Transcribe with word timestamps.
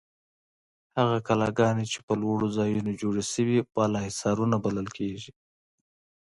هغه 0.99 1.17
کلاګانې 1.27 1.85
چې 1.91 1.99
په 2.07 2.13
لوړو 2.21 2.47
ځایونو 2.57 2.91
جوړې 3.01 3.23
شوې 3.33 3.59
بالاحصارونه 3.73 4.55
بلل 4.65 4.87
کیږي. 4.97 5.31